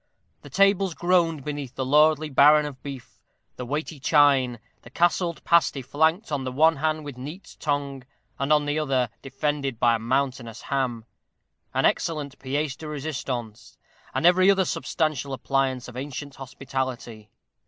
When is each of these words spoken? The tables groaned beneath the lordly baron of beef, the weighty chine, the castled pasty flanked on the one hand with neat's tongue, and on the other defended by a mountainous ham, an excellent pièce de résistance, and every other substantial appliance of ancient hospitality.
The 0.41 0.49
tables 0.49 0.95
groaned 0.95 1.43
beneath 1.45 1.75
the 1.75 1.85
lordly 1.85 2.31
baron 2.31 2.65
of 2.65 2.81
beef, 2.81 3.19
the 3.55 3.67
weighty 3.67 3.99
chine, 3.99 4.57
the 4.81 4.89
castled 4.89 5.43
pasty 5.43 5.83
flanked 5.83 6.31
on 6.31 6.43
the 6.43 6.51
one 6.51 6.77
hand 6.77 7.05
with 7.05 7.19
neat's 7.19 7.55
tongue, 7.55 8.03
and 8.39 8.51
on 8.51 8.65
the 8.65 8.79
other 8.79 9.11
defended 9.21 9.79
by 9.79 9.93
a 9.93 9.99
mountainous 9.99 10.61
ham, 10.63 11.05
an 11.75 11.85
excellent 11.85 12.39
pièce 12.39 12.75
de 12.75 12.87
résistance, 12.87 13.77
and 14.11 14.25
every 14.25 14.49
other 14.49 14.65
substantial 14.65 15.33
appliance 15.33 15.87
of 15.87 15.95
ancient 15.95 16.33
hospitality. 16.37 17.29